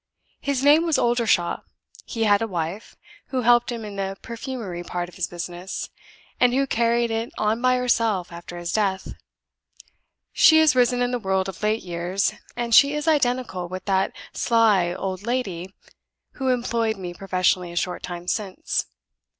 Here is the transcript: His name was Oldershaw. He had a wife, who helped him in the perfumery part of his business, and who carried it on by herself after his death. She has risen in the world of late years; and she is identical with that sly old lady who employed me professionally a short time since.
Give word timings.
His 0.39 0.63
name 0.63 0.83
was 0.83 0.97
Oldershaw. 0.97 1.57
He 2.05 2.23
had 2.23 2.41
a 2.41 2.47
wife, 2.47 2.95
who 3.27 3.43
helped 3.43 3.71
him 3.71 3.85
in 3.85 3.97
the 3.97 4.17
perfumery 4.23 4.81
part 4.81 5.07
of 5.07 5.13
his 5.13 5.27
business, 5.27 5.91
and 6.39 6.55
who 6.55 6.65
carried 6.65 7.11
it 7.11 7.31
on 7.37 7.61
by 7.61 7.75
herself 7.75 8.31
after 8.31 8.57
his 8.57 8.71
death. 8.73 9.13
She 10.33 10.57
has 10.57 10.75
risen 10.75 11.03
in 11.03 11.11
the 11.11 11.19
world 11.19 11.47
of 11.47 11.61
late 11.61 11.83
years; 11.83 12.33
and 12.55 12.73
she 12.73 12.95
is 12.95 13.07
identical 13.07 13.69
with 13.69 13.85
that 13.85 14.11
sly 14.33 14.91
old 14.91 15.21
lady 15.21 15.71
who 16.31 16.47
employed 16.49 16.97
me 16.97 17.13
professionally 17.13 17.71
a 17.71 17.75
short 17.75 18.01
time 18.01 18.27
since. 18.27 18.87